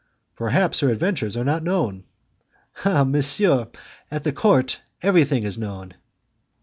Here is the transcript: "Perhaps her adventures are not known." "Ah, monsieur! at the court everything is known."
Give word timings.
"Perhaps 0.35 0.79
her 0.79 0.89
adventures 0.89 1.37
are 1.37 1.43
not 1.43 1.61
known." 1.63 2.05
"Ah, 2.85 3.03
monsieur! 3.03 3.67
at 4.09 4.23
the 4.23 4.31
court 4.33 4.79
everything 5.03 5.43
is 5.43 5.59
known." 5.59 5.93